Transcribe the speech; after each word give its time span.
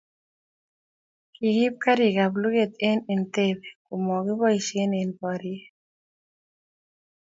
Kigiib 1.33 1.75
garikab 1.83 2.33
luget 2.41 2.71
eng 2.89 3.01
Entebbe 3.13 3.67
komokiboisie 3.85 4.83
eng 4.99 5.11
boriet 5.19 5.73